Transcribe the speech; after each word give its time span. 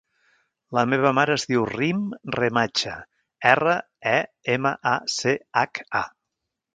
La 0.75 0.83
meva 0.93 1.09
mare 1.17 1.33
es 1.39 1.43
diu 1.49 1.65
Rim 1.71 1.99
Remacha: 2.35 2.93
erra, 3.53 3.75
e, 4.15 4.15
ema, 4.55 4.73
a, 4.93 4.95
ce, 5.17 5.35
hac, 5.63 5.83
a. 6.01 6.03